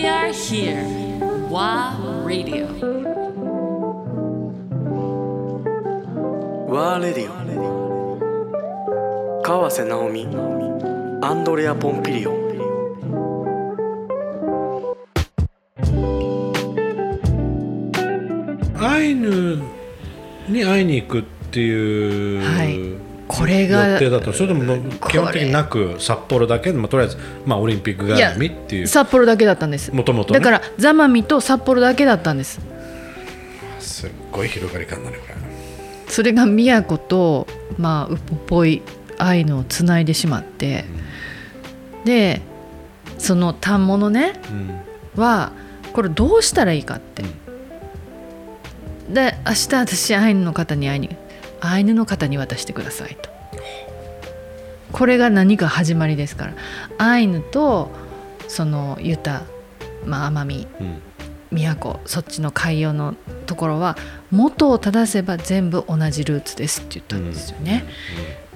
[0.00, 0.80] We are here.
[1.50, 1.92] WA
[2.24, 2.64] Radio.
[6.66, 7.34] ワーレディオ
[9.42, 10.26] 川瀬直美
[11.20, 12.40] アンドレア・ポンピリオン
[18.80, 19.58] アイヌ
[20.48, 22.99] に会いに行くっていう、はい
[23.32, 24.76] これが予定だったそれとも
[25.08, 27.16] 基本的になく札幌だけでもとりあえず、
[27.46, 28.88] まあ、オリンピック絡みっていう。
[28.88, 29.94] 札幌だけだったんです。
[29.94, 32.60] もともとだからザマミと札幌だけだったんです。
[33.78, 35.34] すっごい広がり感だねこれ。
[36.08, 37.46] それが宮古と
[37.78, 38.82] まあウポポイ
[39.18, 40.84] アイヌをつないでしまって、
[42.04, 42.42] で
[43.16, 44.40] その反物ね
[45.16, 45.20] うん。
[45.20, 45.52] は
[45.92, 47.22] これどうしたらいいかって、
[49.08, 51.16] で明日私アイヌの方に会いに
[51.60, 53.30] アイヌの方に渡してくださいと。
[54.92, 56.54] これが何か始まりですから。
[56.98, 57.90] アイヌと
[58.48, 59.42] そのユタ、
[60.04, 61.02] まあ、奄美うん。
[61.50, 63.96] 宮古そっちの海洋のところは
[64.30, 67.84] 元を正せば全部同じルーツですって言ったんですよね。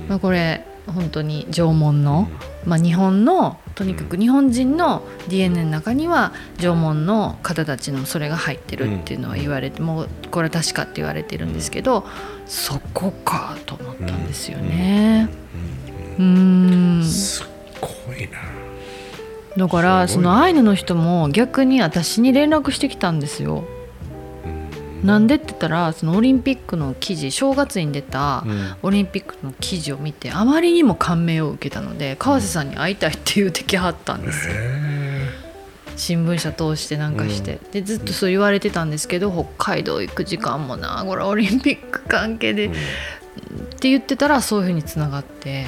[0.08, 2.28] まあ、これ本当に縄文の、
[2.66, 12.04] まあ、日本のとにかく日本人の DNA の中には縄文の方たちのそれが入ってるっていうのは言われてもうこれは確かって言われてるんですけど
[12.46, 15.28] そこかと思ったんですよね。
[16.18, 17.04] うーん。
[17.04, 17.46] すっ
[17.80, 18.38] ごいな。
[19.56, 23.64] だからそのアイヌの人も逆に私に連絡してきたんですよ。
[25.04, 28.76] なんでって言ったらそのオリンピックの記事正月に出たうん。
[28.82, 34.54] オリンピックの記事を見てあまりにも感銘を受けたので川瀬さんに会いたいって言うてきはったんですよ。
[34.56, 35.28] へ
[35.96, 42.72] 新聞社通してなんかして、でずっとそう言われてたんですけど北海道行く時間もなこれオリンピック関係で、えっ
[43.78, 45.66] て言ってたらそういうふうにつながって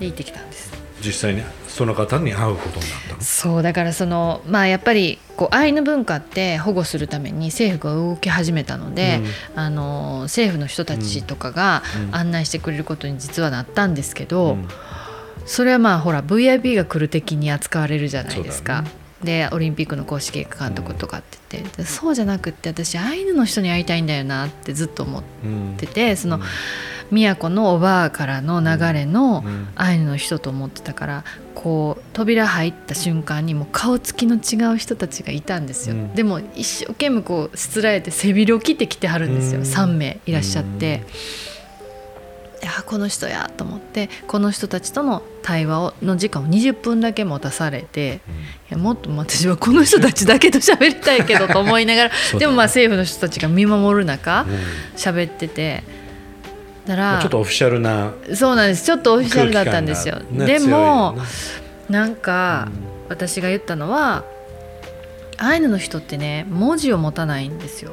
[0.00, 3.20] で行ってきたんです実際にその方に会うことになったの？
[3.20, 9.20] そうだからそのまあやっぱりこうアイヌ文化って保護するために政府が動き始めたので、
[9.56, 12.14] あの政府の人たちとかがうん。
[12.14, 14.68] 案内してくれることに実はなったんですけど、うん。
[15.44, 18.84] それはまあほら VIP が来る的に扱われるじゃないですか。
[19.24, 25.74] でオリンピックの公式監督とかって言って、でそうじゃなくって私アイヌの人に会いたいんだよなってずっと思っうん。
[25.76, 26.40] ててその
[27.12, 31.24] 宮古のおばあからの流れのうんアイヌの人と思ってたから
[31.54, 36.14] こう扉入った瞬間にもう顔つきの違う人たちがいたんですよ、うん。
[36.14, 39.66] でも一生懸命こうしつらえて背広着てきてはるんですよ、うん。
[39.66, 41.02] 3名いらっしゃって。
[42.62, 48.20] いやこの人やと思ってこの人たちとの対話をの時間を20分だけ持たされて
[48.70, 54.48] いやもっと私はこの人たちだけと喋りたいけどと思いながら でもまあ政府の人たちが見守る中うん。
[54.94, 55.82] 喋ってて
[56.86, 58.84] だかまあらちょっとオフィシャルなそうなんです。
[58.84, 61.22] ちょっとオフィシャルだったんですよ、ねでもね
[61.88, 62.06] な。
[62.06, 62.68] んか
[63.08, 64.24] 私が言ったのは
[65.36, 67.92] アイヌの人ってね文字を持たないんですよ。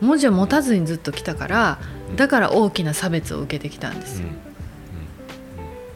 [0.00, 1.78] 文字を持たずにずっと来たから
[2.16, 4.28] だから大きな差別を受けてきたんですよ、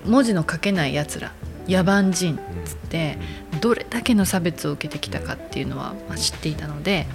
[0.07, 1.33] 文字の書けないやつら
[1.69, 3.19] 野蛮人っつって
[3.61, 7.07] どれだけの差別を受けてきたかっていうのはまあ知っていたので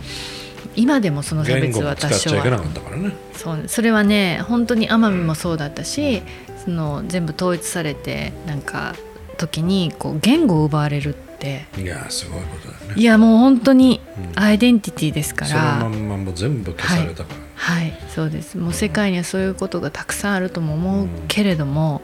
[0.76, 3.14] 今でもその差別は多少は。
[3.36, 6.22] そうそれはね本当に奄美もそうだったし
[6.64, 8.96] その全部統一されてなんか
[9.38, 11.66] 時にこう言語を奪われるって。
[11.78, 13.02] いやすごいことだよね。
[13.02, 14.00] いやもう本当に
[14.36, 14.40] うん。
[14.42, 17.94] アイデンティティですかそのまら、んまもう全部消されたから、はい。
[18.10, 18.58] そうです。
[18.58, 22.02] もう世界にはそういうことがたくさんあるとも思うけれども、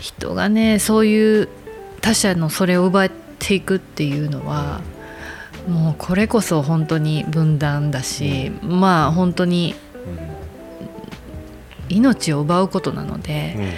[0.00, 1.48] 人がねそういう
[2.00, 4.80] 他者のそれを奪っていくっていうのは、
[5.68, 9.74] もうこれこそ本当に分断だし、まあ本当に
[11.88, 13.62] 命を奪うことなので、うん。
[13.62, 13.68] うん。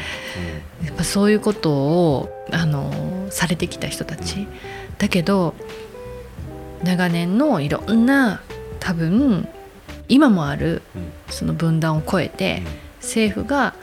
[0.87, 4.47] やっぱそういうことをあのされてきた人たち、
[4.99, 5.55] だけど
[6.85, 8.41] 長年のいろんな
[8.79, 9.49] 多分
[10.09, 11.13] 今もあるうん。
[11.29, 12.63] その分断を超えて、
[13.01, 13.75] 政府が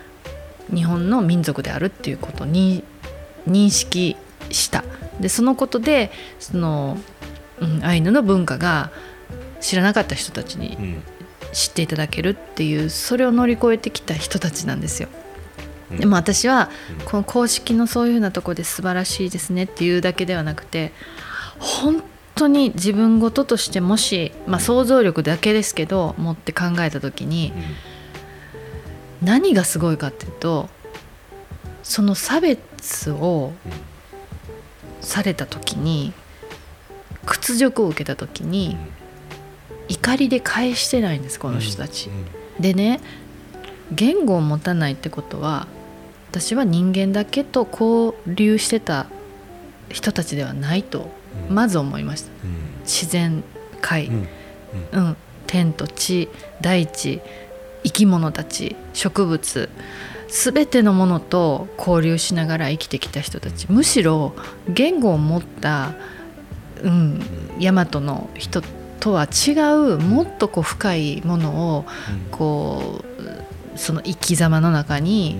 [0.73, 2.83] 日本の民族であるっていうことに
[3.47, 4.15] 認識
[4.49, 4.83] した。
[5.19, 6.97] でそのことでその、
[7.59, 8.91] うん、アイヌの文化が
[9.59, 10.97] 知らなかった人たちに
[11.53, 15.09] 知っていただけるっていうそれを乗り越えてきた人たちなんですよ。
[15.91, 15.97] うん。
[15.97, 16.69] でも私は
[16.99, 17.05] うん。
[17.05, 20.91] この公式のそういうふうなところで素晴らしいですねっていうだけではなくて
[21.59, 22.03] 本
[22.35, 27.51] 当に自分事としてもし、まあ、想像力だけですけど持って考えた時に
[29.23, 30.69] 何がすごいかっていうと
[31.81, 33.53] その差別を
[35.01, 36.13] された時に
[37.27, 38.77] 屈辱を受けた時に
[39.87, 42.09] 怒りで返してないんですこの人たち。
[42.59, 42.99] でね
[43.91, 45.67] 言語を持たないってことは
[46.31, 49.07] 私は人間だけと交流してた
[49.89, 51.09] 人たちではないと
[51.49, 52.31] まず思いました。
[52.43, 52.81] うん。
[52.83, 53.43] 自然
[53.81, 54.27] 界、うん。
[54.91, 56.29] うん、天と地
[56.61, 57.21] 大地
[57.83, 59.69] 生き物たち植物
[60.27, 63.67] 全てのものと交流しながら生きてきた人たち。
[63.69, 64.33] むしろ
[64.67, 65.93] 言語を持った、
[66.83, 67.19] うん、
[67.59, 68.61] 大和の人
[68.99, 71.85] とは違うもっとこう深いものを
[72.31, 73.03] こ
[73.75, 75.39] うその生き様の中に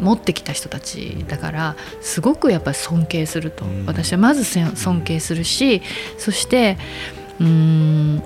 [0.00, 3.86] 持ってきた人たちだからすごくやっぱり尊敬すると、うん。
[3.86, 5.82] 私はまず尊敬するし
[6.18, 6.78] そして
[7.40, 8.22] うーん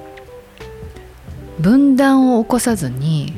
[1.59, 3.33] 分断を起こさずに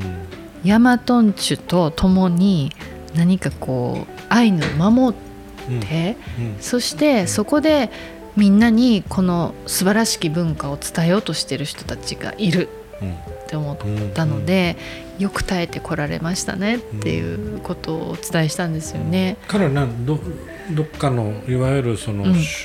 [0.65, 2.73] ヤマトンチュと共に
[3.15, 5.19] 何かこうアイヌを守っ
[5.81, 6.57] て、うん。
[6.61, 7.91] そしてそこで
[8.37, 12.69] みんなにこの素晴らしき文化を伝えようとしてる人たちがいる
[13.01, 13.13] うん。
[13.13, 13.77] って思っ
[14.15, 14.77] たので、
[15.19, 19.37] よく耐えてこられましたねっていうことをお伝えしたんですよね。
[19.47, 20.19] 彼はなんど
[20.71, 22.25] どっかのいわゆるその、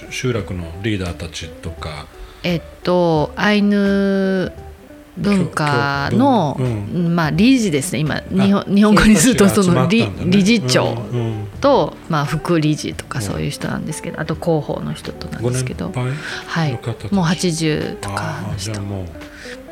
[0.09, 2.07] 集落のリーダーたちとか。
[2.43, 4.53] えっとアイヌ
[5.17, 6.55] 文化の、
[6.93, 8.21] まあ、理事ですね今。
[8.29, 11.05] 日本あ日本語にするとその理理事長。
[11.11, 13.25] うんうんと、まあ、副理事とかうん。
[13.25, 16.71] そういう人なんですけど、あと広報の人となんごですけど、はい。
[17.11, 18.81] もう80とかの人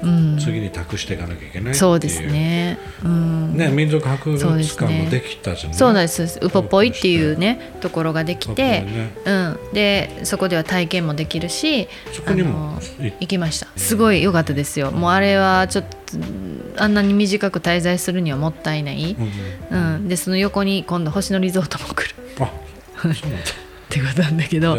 [0.02, 3.58] ううん、次に託していかなきゃいけないそうですね、うん。
[3.58, 5.78] ね民族博物館もできたじゃない？
[5.78, 6.40] そうなんです。
[6.42, 9.12] ウポポイっていうねところができて、ね。
[9.26, 13.68] うん、でそこでは体験もできるしそこにも行きました。
[13.78, 14.92] すごい良かったですよ。
[14.92, 15.98] もうあれはちょっと
[16.78, 19.16] あんなに短く滞在するにはもったいない、
[19.72, 19.96] うんうん。
[19.96, 22.16] うん、でその横に今度星野リゾートも来る。
[22.40, 22.52] あ
[23.02, 23.38] そうなんだ
[23.96, 24.78] ってことなんだけど。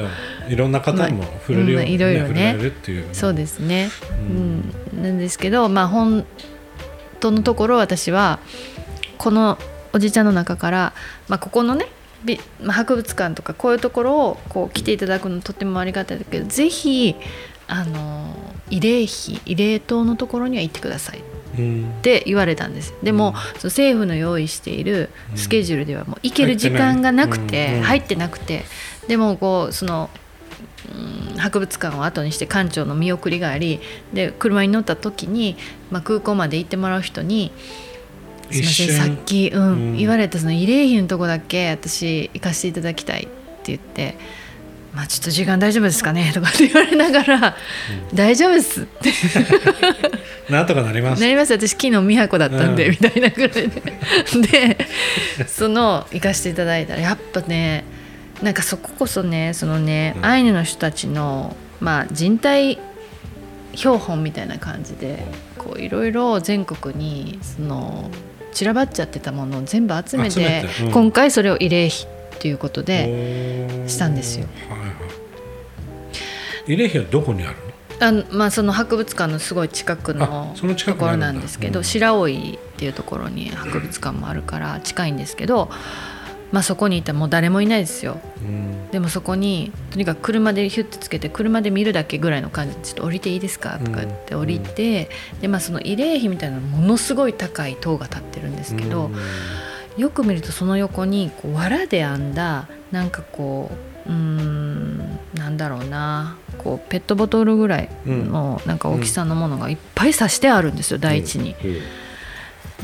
[0.49, 2.29] いろんな方も触れるように、まあうんいろいろね。
[2.29, 3.09] 触れられるっていう。
[3.13, 4.61] そうですね、ううん。
[5.01, 6.25] ん、なんですけどまあ本
[7.21, 8.39] 当のところ私は
[9.19, 9.59] この
[9.93, 10.93] おじちゃんの中から、
[11.29, 11.87] まあ、ここのね
[12.25, 17.17] びまあ博物館とかこういうところをこう来ていただくのとてもありがたいだけどぜひ
[17.67, 18.35] あの
[18.69, 21.19] 慰霊碑慰霊塔のところには行ってください。
[21.19, 21.23] っ
[21.59, 22.95] うんて言われたんです。
[23.03, 28.65] でも、その政府の用意しているスケジュールではもう行ける時間がなくて入ってなくて
[29.09, 30.11] でもこうその
[30.89, 33.81] うん博物館を後にして館長の見送りがあり
[34.13, 35.57] で車に乗った時に、
[35.91, 37.53] まあ、空港まで行ってもらう人に
[38.51, 39.97] 「すいませんさっき、うんうん。
[39.97, 43.31] 言われたその慰霊碑のとこだけ私行かせていただきたい」って
[43.67, 44.46] 言って。
[44.97, 47.57] まあちょっと時間大丈夫ですかね とかって言われながら
[48.15, 49.13] 「大丈夫です」っ て
[50.49, 51.21] なんとかなります。
[51.21, 51.53] なります。
[51.53, 52.91] 私昨日美和子だったんで、うん。
[52.93, 54.77] みたいなぐらいで。
[54.77, 54.87] で
[55.47, 57.85] その行かせていただいたらやっぱね
[58.43, 60.25] なんかそここそねそのね、うん。
[60.25, 62.79] アイヌの人たちの、まあ、人体
[63.75, 65.27] 標本みたいな感じで
[65.59, 68.11] こういろいろ全国にその
[68.53, 70.93] 散らばっちゃってたものを全部集めて集めてうん。
[70.93, 72.07] 今回それを慰霊碑
[72.37, 74.47] っていうことでしたんですよ。
[74.69, 74.91] はいはい。
[76.67, 77.57] 慰霊碑はどこにある
[77.99, 78.07] の？
[78.07, 81.85] あの、まあ、その博物館のすごい近くのあその近ところなんですけど、うん。
[81.85, 82.29] 白老っ
[82.77, 85.71] ていうところに博物館もあるから近いんですけど、
[86.53, 88.21] まあ、そこにいたらもう誰もいないですよ。
[88.43, 88.91] うん。
[88.91, 95.11] でもそこにとにかく車でヒュッてつけて車で見るだけぐらいの感じで「ちょっと降りていいですか?」とか言って降りて、
[95.41, 99.11] でまあその慰霊碑みたいなものすごい高い塔が立ってるんですけど、
[99.97, 103.71] よく見るとその横にこう藁で編んだなんかこ
[104.07, 104.99] ううーん
[105.35, 111.55] なんだろうなこうペットボトルぐらいのなんか大きさのものがいっぱい刺してあるんですよ台地に。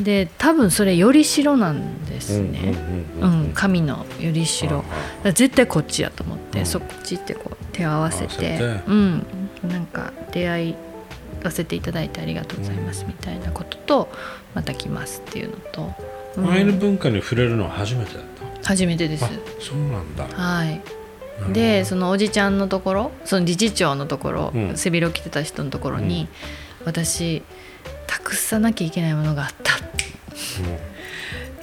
[0.00, 2.75] で多分それよりしろなんですね。
[3.20, 4.78] うん、神のよりしろ。
[4.78, 4.88] だか
[5.25, 6.66] ら絶対こっちやと思って、うん。
[6.66, 9.26] そっちってこう手を合わせてうん、
[9.68, 10.75] なんか出会い
[11.44, 14.08] わせていただいてありがとうございますみたいなことと、
[14.54, 15.94] また来ますっていうのと、
[16.36, 16.50] うん。
[16.50, 18.22] アイヌ文化に触れるのは初めてだっ
[18.64, 19.24] 初めてです。
[19.60, 20.26] そうなんだ。
[20.26, 20.80] はい。
[21.52, 24.76] でそのおじちゃんのところその理事長のところ、うん。
[24.76, 26.28] 背広着てた人のところに、
[26.84, 27.42] 私
[28.06, 29.72] 託さなきゃいけないものがあった。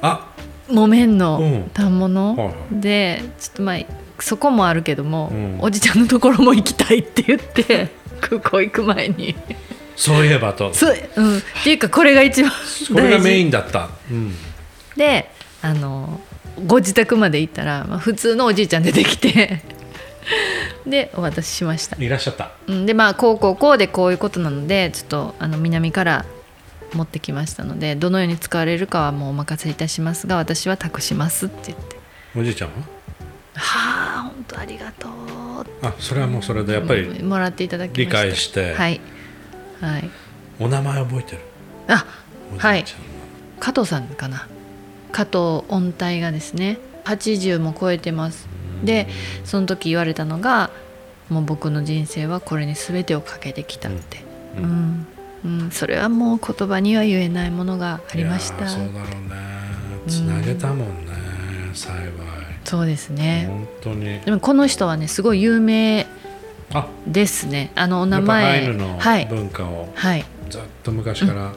[0.02, 0.26] あ。
[0.68, 1.72] 木綿うのん。
[1.74, 3.80] 反物、はいはでちょっとまあ
[4.20, 5.58] そこもあるけども、うん。
[5.62, 9.36] おじちゃんのところも行きたいって言って 空港行く前に。
[9.96, 10.74] そういえばと。
[10.74, 12.52] そう、うん、っていうかこれが一番
[12.94, 13.90] これがメインンだった。
[14.12, 14.34] うん
[15.00, 16.20] であの
[16.68, 19.62] ご自宅まで行ったら、まあ、普通のおじいちゃん出てきて
[20.86, 21.96] でお渡ししました。
[21.98, 22.52] いらっしゃった。
[22.68, 26.26] うんでまあこうこうこうでこういうことなのでちょっとあの南から
[26.94, 31.96] 持ってきましたのでどのように使われるかはもうお任せいたしますが私は託しますって言って。
[32.38, 32.74] おじいちゃんは
[33.56, 35.12] 「はあ本当ありがとう」
[35.82, 38.02] あそれはもうそれでやっぱりもらっていただきました。
[38.02, 38.74] 理解して。
[38.74, 39.00] はい。
[39.80, 40.10] はい。
[40.60, 41.42] お名前覚えてる？
[41.88, 42.06] あ
[42.58, 42.84] はい。
[43.62, 44.48] 加藤さんかな
[45.12, 48.48] 加藤音体がですね80も超えてます。
[48.84, 49.08] で
[49.44, 50.70] その時言われたのが
[51.30, 54.24] もう僕の人生はこれに全てをかけてきたって、
[54.58, 54.66] ううん。
[54.66, 55.08] ん。
[55.46, 55.72] うん。
[55.72, 58.68] それはもう言葉には言えないものがありました。
[58.68, 59.36] そうだろうね。
[60.08, 61.14] つなげたもんね、
[61.74, 62.10] 幸い。
[62.66, 64.20] そうですね、本当に。
[64.22, 66.08] でもこの人はねすごい有名
[66.74, 66.88] あ。
[67.06, 67.72] ですね。
[67.76, 69.26] あのお名やっぱア前イヌのはい。
[69.28, 70.26] 文化をはい。
[70.50, 71.52] ずっと昔から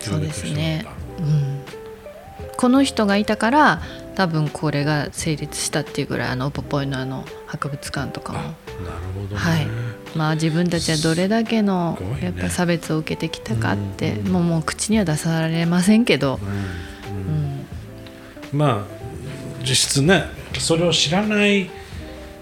[0.00, 0.84] そうですね。
[1.18, 1.60] うん、
[2.60, 3.80] この人がいたから
[4.16, 8.38] 多分これが成立したっていうぐらいあのウポポイのあの博物館とかも。
[8.38, 8.54] あなる
[9.14, 9.66] ほどね、はい。
[10.14, 14.32] まあ自分たちはどれだけのやっぱ差別を受けてきたかって、うん。
[14.32, 17.60] もうもう口には出されませんけど、うんううん。
[17.60, 17.66] ん、
[18.52, 20.24] まあ実質ね
[20.58, 21.70] それを知らない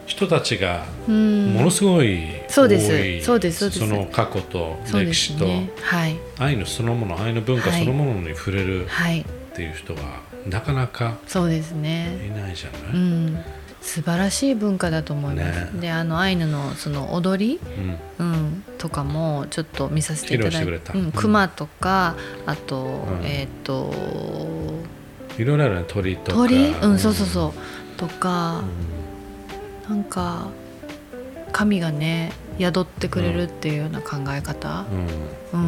[0.07, 1.55] 人たちがうん。
[1.55, 2.91] ものすごいそうです。
[2.91, 3.59] 多いそうです。
[3.59, 3.79] そうです。
[3.79, 5.71] その過去と歴史とね。
[5.81, 6.17] はい。
[6.41, 9.25] アイヌそのものアイヌ文化はいそのものに触れるはい
[9.59, 10.03] っていう人が
[10.47, 12.17] なかなかそうですね。
[12.25, 13.45] いないじゃうない、ん。
[13.81, 15.81] 素晴らしい文化だと思います、ね。
[15.81, 17.61] であのアイヌのその踊り、
[18.19, 18.25] うん。
[18.25, 20.93] うん、とかもちょっと見させていただいて。
[20.95, 22.15] うん、熊とか
[22.47, 22.85] あと、
[23.21, 23.25] ん。
[23.25, 23.93] えっ、と
[25.37, 26.39] いろいろあるね鳥とか。
[26.39, 26.69] 鳥？
[26.69, 27.99] うんそうそうそう。
[27.99, 28.63] とか
[29.89, 29.97] う、ん。
[29.97, 30.47] なんか
[31.51, 34.85] 神がね宿ってくれるっていうような考え方。
[35.53, 35.59] うん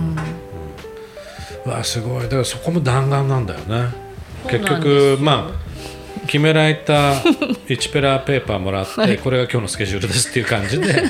[1.70, 2.22] わすごい。
[2.24, 3.88] だからそこも弾丸なんだよね。
[4.48, 7.14] 結局まあ決められた
[7.68, 11.04] 1ペラペーパーもらって、これが今日のスケジュールですっていう感じで。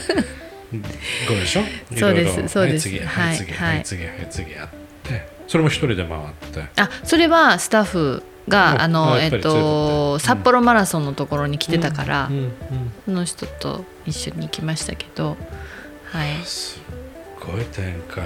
[1.29, 1.62] ごでしょ？
[1.99, 2.49] そうですいろいろ。
[2.49, 2.88] そうです。
[2.88, 3.83] はい次ははいい次はいはい。
[3.85, 4.69] 次はい次やっ
[5.05, 5.29] て。
[5.49, 6.21] それも一人で回っ
[6.52, 6.64] て。
[6.81, 12.31] あそれはスタッフがああのえっと札幌マラソンのところに来てたから、
[13.05, 15.37] その人と一緒に行きましたけど
[16.12, 16.37] はい。
[16.45, 16.81] す
[17.40, 18.25] ごい展開